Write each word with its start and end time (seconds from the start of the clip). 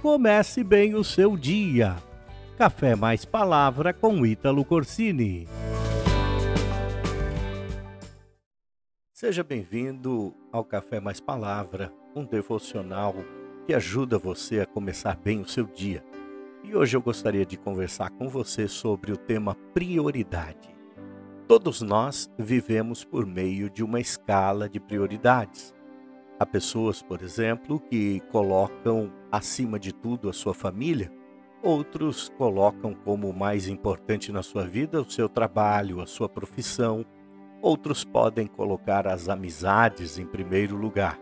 Comece 0.00 0.62
bem 0.62 0.94
o 0.94 1.02
seu 1.02 1.36
dia. 1.36 1.96
Café 2.56 2.94
mais 2.94 3.24
palavra 3.24 3.92
com 3.92 4.24
Ítalo 4.24 4.64
Corsini. 4.64 5.48
Seja 9.12 9.42
bem-vindo 9.42 10.32
ao 10.52 10.64
Café 10.64 11.00
mais 11.00 11.20
palavra, 11.20 11.92
um 12.14 12.24
devocional 12.24 13.12
que 13.66 13.74
ajuda 13.74 14.16
você 14.16 14.60
a 14.60 14.66
começar 14.66 15.16
bem 15.16 15.40
o 15.40 15.48
seu 15.48 15.64
dia. 15.64 16.04
E 16.62 16.76
hoje 16.76 16.96
eu 16.96 17.02
gostaria 17.02 17.44
de 17.44 17.56
conversar 17.56 18.10
com 18.10 18.28
você 18.28 18.68
sobre 18.68 19.10
o 19.10 19.16
tema 19.16 19.56
prioridade. 19.74 20.72
Todos 21.48 21.82
nós 21.82 22.30
vivemos 22.38 23.04
por 23.04 23.26
meio 23.26 23.68
de 23.68 23.82
uma 23.82 23.98
escala 23.98 24.68
de 24.68 24.78
prioridades. 24.78 25.74
Há 26.40 26.46
pessoas, 26.46 27.02
por 27.02 27.20
exemplo, 27.22 27.80
que 27.80 28.20
colocam 28.30 29.12
acima 29.30 29.78
de 29.78 29.92
tudo 29.92 30.28
a 30.28 30.32
sua 30.32 30.54
família, 30.54 31.12
outros 31.62 32.28
colocam 32.38 32.94
como 32.94 33.32
mais 33.32 33.66
importante 33.66 34.30
na 34.30 34.42
sua 34.42 34.64
vida 34.64 35.00
o 35.00 35.10
seu 35.10 35.28
trabalho, 35.28 36.00
a 36.00 36.06
sua 36.06 36.28
profissão, 36.28 37.04
outros 37.60 38.04
podem 38.04 38.46
colocar 38.46 39.08
as 39.08 39.28
amizades 39.28 40.18
em 40.18 40.26
primeiro 40.26 40.76
lugar. 40.76 41.18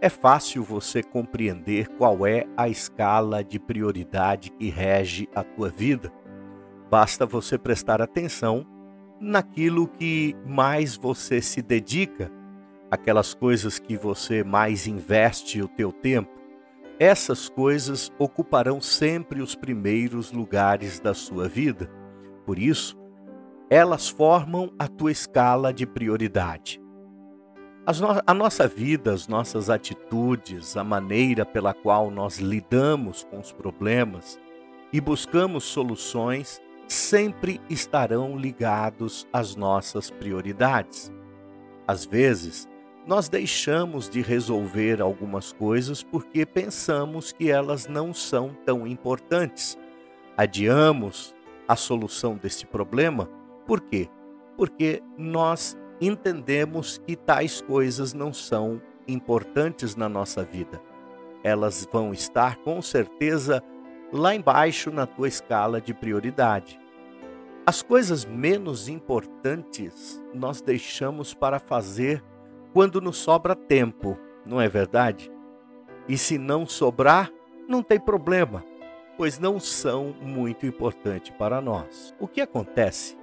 É 0.00 0.08
fácil 0.08 0.62
você 0.62 1.02
compreender 1.02 1.88
qual 1.96 2.26
é 2.26 2.46
a 2.56 2.68
escala 2.68 3.42
de 3.42 3.58
prioridade 3.58 4.50
que 4.50 4.68
rege 4.68 5.28
a 5.34 5.42
tua 5.42 5.68
vida. 5.68 6.12
Basta 6.90 7.26
você 7.26 7.58
prestar 7.58 8.00
atenção 8.00 8.66
naquilo 9.20 9.88
que 9.88 10.36
mais 10.46 10.96
você 10.96 11.40
se 11.40 11.62
dedica, 11.62 12.30
aquelas 12.90 13.34
coisas 13.34 13.78
que 13.78 13.96
você 13.96 14.44
mais 14.44 14.86
investe 14.86 15.60
o 15.62 15.68
teu 15.68 15.92
tempo, 15.92 16.30
essas 16.98 17.48
coisas 17.48 18.12
ocuparão 18.18 18.80
sempre 18.80 19.42
os 19.42 19.54
primeiros 19.54 20.30
lugares 20.30 21.00
da 21.00 21.12
sua 21.12 21.48
vida. 21.48 21.90
Por 22.46 22.58
isso, 22.58 22.96
elas 23.68 24.08
formam 24.08 24.72
a 24.78 24.86
tua 24.86 25.10
escala 25.10 25.72
de 25.72 25.86
prioridade. 25.86 26.80
No 28.00 28.22
a 28.26 28.32
nossa 28.32 28.66
vida, 28.66 29.12
as 29.12 29.28
nossas 29.28 29.68
atitudes, 29.68 30.76
a 30.76 30.84
maneira 30.84 31.44
pela 31.44 31.74
qual 31.74 32.10
nós 32.10 32.38
lidamos 32.38 33.24
com 33.24 33.38
os 33.38 33.52
problemas 33.52 34.38
e 34.92 35.00
buscamos 35.00 35.64
soluções 35.64 36.62
sempre 36.86 37.60
estarão 37.68 38.38
ligados 38.38 39.26
às 39.32 39.56
nossas 39.56 40.10
prioridades. 40.10 41.12
Às 41.86 42.06
vezes, 42.06 42.68
nós 43.06 43.28
deixamos 43.28 44.08
de 44.08 44.22
resolver 44.22 45.02
algumas 45.02 45.52
coisas 45.52 46.02
porque 46.02 46.46
pensamos 46.46 47.32
que 47.32 47.50
elas 47.50 47.86
não 47.86 48.14
são 48.14 48.56
tão 48.64 48.86
importantes. 48.86 49.78
Adiamos 50.36 51.34
a 51.68 51.76
solução 51.76 52.36
desse 52.36 52.66
problema, 52.66 53.28
por 53.66 53.80
quê? 53.80 54.08
Porque 54.56 55.02
nós 55.16 55.76
entendemos 56.00 56.98
que 56.98 57.16
tais 57.16 57.60
coisas 57.60 58.12
não 58.12 58.32
são 58.32 58.80
importantes 59.06 59.94
na 59.96 60.08
nossa 60.08 60.42
vida. 60.42 60.80
Elas 61.42 61.86
vão 61.90 62.12
estar 62.12 62.56
com 62.56 62.80
certeza 62.80 63.62
lá 64.12 64.34
embaixo 64.34 64.90
na 64.90 65.06
tua 65.06 65.28
escala 65.28 65.80
de 65.80 65.92
prioridade. 65.92 66.80
As 67.66 67.82
coisas 67.82 68.24
menos 68.24 68.88
importantes 68.88 70.22
nós 70.34 70.60
deixamos 70.60 71.32
para 71.32 71.58
fazer 71.58 72.22
quando 72.74 73.00
nos 73.00 73.18
sobra 73.18 73.54
tempo, 73.54 74.18
não 74.44 74.60
é 74.60 74.68
verdade? 74.68 75.30
E 76.08 76.18
se 76.18 76.36
não 76.36 76.66
sobrar, 76.66 77.30
não 77.68 77.84
tem 77.84 78.00
problema, 78.00 78.64
pois 79.16 79.38
não 79.38 79.60
são 79.60 80.12
muito 80.20 80.66
importantes 80.66 81.30
para 81.38 81.60
nós. 81.60 82.12
O 82.18 82.26
que 82.26 82.40
acontece 82.40 83.16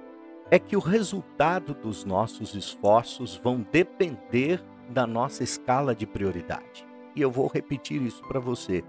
é 0.50 0.58
que 0.58 0.74
o 0.74 0.80
resultado 0.80 1.74
dos 1.74 2.02
nossos 2.02 2.54
esforços 2.54 3.36
vão 3.36 3.64
depender 3.70 4.64
da 4.88 5.06
nossa 5.06 5.44
escala 5.44 5.94
de 5.94 6.06
prioridade. 6.06 6.86
E 7.14 7.20
eu 7.20 7.30
vou 7.30 7.46
repetir 7.46 8.00
isso 8.00 8.22
para 8.22 8.40
você. 8.40 8.82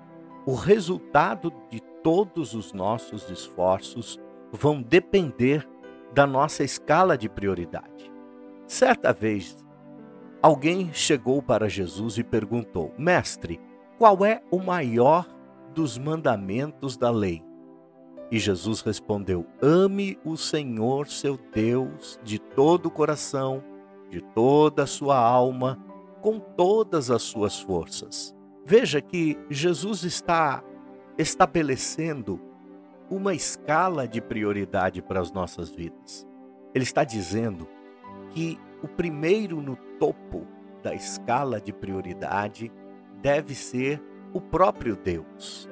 O 0.45 0.55
resultado 0.55 1.53
de 1.69 1.81
todos 2.01 2.53
os 2.53 2.71
nossos 2.71 3.29
esforços 3.29 4.17
vão 4.49 4.81
depender 4.81 5.67
da 6.13 6.25
nossa 6.25 6.63
escala 6.63 7.17
de 7.17 7.27
prioridade. 7.27 8.11
Certa 8.65 9.11
vez, 9.11 9.62
alguém 10.43 10.91
chegou 10.93 11.41
para 11.41 11.69
Jesus 11.69 12.17
e 12.17 12.23
perguntou: 12.23 12.93
Mestre, 12.97 13.59
qual 13.97 14.25
é 14.25 14.43
o 14.51 14.59
maior 14.59 15.25
dos 15.73 15.97
mandamentos 15.97 16.97
da 16.97 17.09
lei? 17.09 17.41
E 18.29 18.37
Jesus 18.37 18.81
respondeu: 18.81 19.47
Ame 19.61 20.19
o 20.25 20.35
Senhor 20.35 21.07
seu 21.07 21.39
Deus 21.53 22.19
de 22.21 22.37
todo 22.37 22.87
o 22.87 22.91
coração, 22.91 23.63
de 24.09 24.21
toda 24.21 24.83
a 24.83 24.87
sua 24.87 25.17
alma, 25.17 25.79
com 26.21 26.39
todas 26.39 27.09
as 27.09 27.21
suas 27.21 27.59
forças. 27.59 28.35
Veja 28.65 29.01
que 29.01 29.37
Jesus 29.49 30.03
está 30.03 30.63
estabelecendo 31.17 32.39
uma 33.09 33.33
escala 33.33 34.07
de 34.07 34.21
prioridade 34.21 35.01
para 35.01 35.19
as 35.19 35.31
nossas 35.31 35.69
vidas. 35.69 36.27
Ele 36.73 36.83
está 36.83 37.03
dizendo 37.03 37.67
que 38.31 38.57
o 38.81 38.87
primeiro 38.87 39.61
no 39.61 39.77
topo 39.99 40.45
da 40.81 40.93
escala 40.93 41.59
de 41.59 41.71
prioridade 41.71 42.71
deve 43.21 43.55
ser 43.55 44.01
o 44.33 44.41
próprio 44.41 44.95
Deus. 44.95 45.69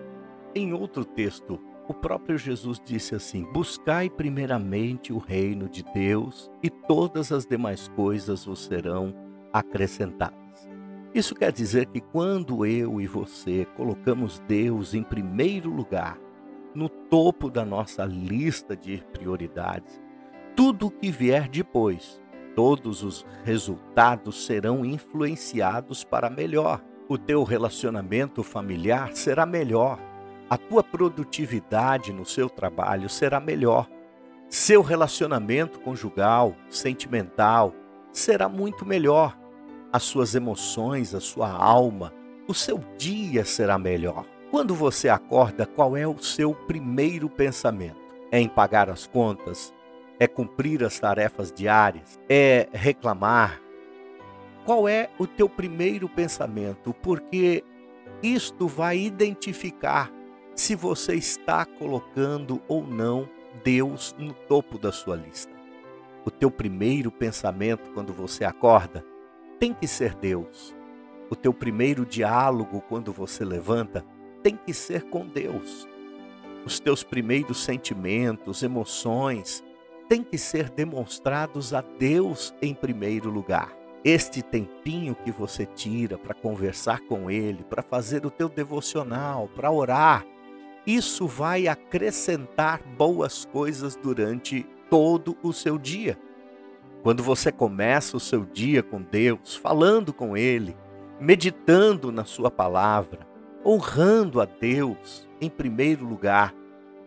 Em 0.55 0.73
outro 0.73 1.03
texto, 1.03 1.59
o 1.87 1.93
próprio 1.93 2.37
Jesus 2.37 2.81
disse 2.83 3.15
assim: 3.15 3.43
Buscai 3.51 4.09
primeiramente 4.09 5.11
o 5.11 5.17
reino 5.17 5.67
de 5.67 5.83
Deus 5.93 6.49
e 6.61 6.69
todas 6.69 7.31
as 7.31 7.45
demais 7.45 7.87
coisas 7.89 8.45
vos 8.45 8.65
serão 8.65 9.13
acrescentadas. 9.51 10.69
Isso 11.13 11.35
quer 11.35 11.51
dizer 11.51 11.87
que 11.87 11.99
quando 11.99 12.65
eu 12.65 13.01
e 13.01 13.07
você 13.07 13.65
colocamos 13.75 14.39
Deus 14.47 14.93
em 14.93 15.03
primeiro 15.03 15.69
lugar, 15.69 16.17
no 16.73 16.87
topo 16.87 17.49
da 17.49 17.65
nossa 17.65 18.05
lista 18.05 18.75
de 18.75 19.03
prioridades. 19.11 20.01
Tudo 20.55 20.87
o 20.87 20.91
que 20.91 21.11
vier 21.11 21.47
depois, 21.47 22.20
todos 22.55 23.03
os 23.03 23.25
resultados 23.43 24.45
serão 24.45 24.85
influenciados 24.85 26.03
para 26.03 26.29
melhor. 26.29 26.81
O 27.07 27.17
teu 27.17 27.43
relacionamento 27.43 28.43
familiar 28.43 29.11
será 29.13 29.45
melhor. 29.45 29.99
A 30.49 30.57
tua 30.57 30.83
produtividade 30.83 32.11
no 32.11 32.25
seu 32.25 32.49
trabalho 32.49 33.09
será 33.09 33.39
melhor. 33.39 33.87
Seu 34.49 34.81
relacionamento 34.81 35.79
conjugal, 35.79 36.55
sentimental, 36.69 37.73
será 38.11 38.49
muito 38.49 38.85
melhor. 38.85 39.37
As 39.93 40.03
suas 40.03 40.35
emoções, 40.35 41.15
a 41.15 41.19
sua 41.19 41.49
alma, 41.49 42.13
o 42.47 42.53
seu 42.53 42.83
dia 42.97 43.45
será 43.45 43.77
melhor. 43.77 44.25
Quando 44.49 44.75
você 44.75 45.07
acorda, 45.07 45.65
qual 45.65 45.95
é 45.95 46.05
o 46.05 46.21
seu 46.21 46.53
primeiro 46.53 47.29
pensamento? 47.29 47.95
É 48.29 48.39
em 48.39 48.49
pagar 48.49 48.89
as 48.89 49.07
contas? 49.07 49.73
É 50.21 50.27
cumprir 50.27 50.83
as 50.83 50.99
tarefas 50.99 51.51
diárias? 51.51 52.19
É 52.29 52.69
reclamar? 52.71 53.59
Qual 54.63 54.87
é 54.87 55.09
o 55.17 55.25
teu 55.25 55.49
primeiro 55.49 56.07
pensamento? 56.07 56.93
Porque 56.93 57.63
isto 58.21 58.67
vai 58.67 58.99
identificar 58.99 60.11
se 60.53 60.75
você 60.75 61.15
está 61.15 61.65
colocando 61.65 62.61
ou 62.67 62.85
não 62.85 63.27
Deus 63.63 64.15
no 64.19 64.31
topo 64.31 64.77
da 64.77 64.91
sua 64.91 65.15
lista. 65.15 65.51
O 66.23 66.29
teu 66.29 66.51
primeiro 66.51 67.09
pensamento 67.09 67.89
quando 67.91 68.13
você 68.13 68.45
acorda 68.45 69.03
tem 69.59 69.73
que 69.73 69.87
ser 69.87 70.13
Deus. 70.13 70.75
O 71.31 71.35
teu 71.35 71.51
primeiro 71.51 72.05
diálogo 72.05 72.79
quando 72.87 73.11
você 73.11 73.43
levanta 73.43 74.05
tem 74.43 74.55
que 74.55 74.71
ser 74.71 75.01
com 75.05 75.25
Deus. 75.25 75.89
Os 76.63 76.79
teus 76.79 77.03
primeiros 77.03 77.63
sentimentos, 77.63 78.61
emoções, 78.61 79.63
têm 80.11 80.23
que 80.23 80.37
ser 80.37 80.69
demonstrados 80.69 81.73
a 81.73 81.79
Deus 81.79 82.53
em 82.61 82.73
primeiro 82.73 83.29
lugar. 83.29 83.73
Este 84.03 84.41
tempinho 84.41 85.15
que 85.15 85.31
você 85.31 85.65
tira 85.65 86.17
para 86.17 86.33
conversar 86.33 86.99
com 86.99 87.31
Ele, 87.31 87.63
para 87.63 87.81
fazer 87.81 88.25
o 88.25 88.29
teu 88.29 88.49
devocional, 88.49 89.49
para 89.55 89.71
orar, 89.71 90.25
isso 90.85 91.25
vai 91.27 91.69
acrescentar 91.69 92.83
boas 92.97 93.45
coisas 93.45 93.95
durante 93.95 94.67
todo 94.89 95.37
o 95.41 95.53
seu 95.53 95.77
dia. 95.77 96.19
Quando 97.03 97.23
você 97.23 97.49
começa 97.49 98.17
o 98.17 98.19
seu 98.19 98.43
dia 98.43 98.83
com 98.83 99.01
Deus, 99.01 99.55
falando 99.55 100.11
com 100.11 100.35
Ele, 100.35 100.75
meditando 101.21 102.11
na 102.11 102.25
Sua 102.25 102.51
palavra, 102.51 103.25
honrando 103.65 104.41
a 104.41 104.45
Deus 104.45 105.25
em 105.39 105.49
primeiro 105.49 106.05
lugar, 106.05 106.53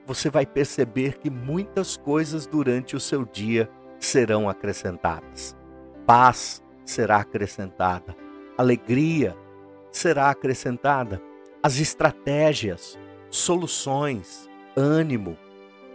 você 0.06 0.28
vai 0.30 0.44
perceber 0.46 1.18
que 1.18 1.30
muitas 1.30 1.96
coisas 1.96 2.46
durante 2.46 2.94
o 2.94 3.00
seu 3.00 3.24
dia 3.24 3.70
serão 3.98 4.48
acrescentadas. 4.48 5.56
Paz 6.06 6.62
será 6.84 7.18
acrescentada, 7.18 8.14
alegria 8.58 9.36
será 9.90 10.30
acrescentada, 10.30 11.22
as 11.62 11.78
estratégias, 11.78 12.98
soluções, 13.30 14.50
ânimo, 14.76 15.38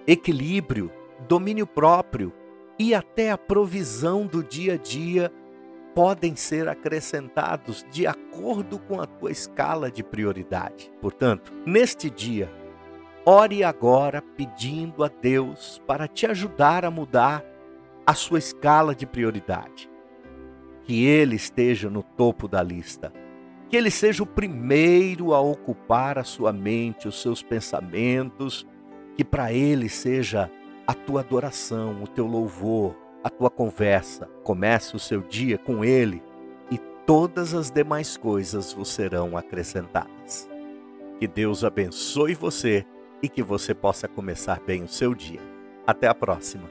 equilíbrio, 0.08 0.92
domínio 1.28 1.68
próprio 1.68 2.34
e 2.78 2.96
até 2.96 3.30
a 3.30 3.38
provisão 3.38 4.26
do 4.26 4.44
dia 4.44 4.74
a 4.74 4.78
dia 4.78 5.32
podem 5.94 6.36
ser 6.36 6.68
acrescentados 6.70 7.86
de 7.92 8.08
acordo 8.08 8.80
com 8.80 9.02
a 9.02 9.06
tua 9.06 9.32
escala 9.32 9.92
de 9.92 10.02
prioridade. 10.02 10.90
Portanto, 11.02 11.52
neste 11.66 12.10
dia, 12.10 12.50
ore 13.26 13.64
agora 13.64 14.22
pedindo 14.22 15.04
a 15.04 15.08
Deus 15.08 15.82
para 15.86 16.08
te 16.08 16.26
ajudar 16.26 16.86
a 16.86 16.92
mudar 16.92 17.44
a 18.06 18.14
sua 18.14 18.40
escala 18.40 18.96
de 18.96 19.06
prioridade. 19.06 19.90
Que 20.84 21.06
Ele 21.06 21.36
esteja 21.36 21.90
no 21.90 22.02
topo 22.02 22.48
da 22.48 22.64
lista. 22.64 23.14
Que 23.70 23.78
Ele 23.78 23.92
seja 23.92 24.24
o 24.24 24.26
primeiro 24.26 25.34
a 25.34 25.40
ocupar 25.40 26.18
a 26.18 26.24
sua 26.24 26.52
mente, 26.52 27.08
os 27.08 27.22
seus 27.22 27.44
pensamentos. 27.44 28.66
Que 29.16 29.24
para 29.24 29.54
Ele 29.54 29.88
seja 29.88 30.50
a 30.88 30.94
tua 30.96 31.22
adoração, 31.22 32.02
o 32.02 32.08
teu 32.08 32.26
louvor, 32.26 32.96
a 33.24 33.30
tua 33.30 33.50
conversa. 33.50 34.28
Comece 34.44 34.96
o 34.96 35.00
seu 35.00 35.22
dia 35.22 35.58
com 35.58 35.86
Ele 35.86 36.24
e 36.72 36.80
todas 37.06 37.54
as 37.54 37.70
demais 37.70 38.18
coisas 38.18 38.74
vos 38.74 38.90
serão 38.90 39.38
acrescentadas. 39.38 40.50
Que 41.20 41.28
Deus 41.28 41.64
abençoe 41.64 42.34
você 42.34 42.86
e 43.22 43.30
que 43.30 43.44
você 43.44 43.74
possa 43.74 44.08
começar 44.08 44.60
bem 44.62 44.84
o 44.84 44.88
seu 44.88 45.14
dia. 45.14 45.42
Até 45.86 46.08
a 46.08 46.16
próxima. 46.16 46.70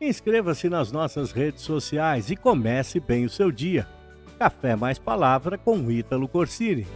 Inscreva-se 0.00 0.68
nas 0.68 0.90
nossas 0.90 1.30
redes 1.30 1.62
sociais 1.62 2.30
e 2.30 2.36
comece 2.36 2.98
bem 2.98 3.24
o 3.24 3.30
seu 3.30 3.52
dia. 3.52 3.86
Café 4.38 4.74
mais 4.74 4.98
palavra 4.98 5.56
com 5.56 5.90
Ítalo 5.90 6.26
Corsini. 6.26 6.86